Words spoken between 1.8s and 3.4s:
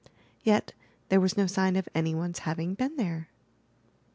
any one*s having been there.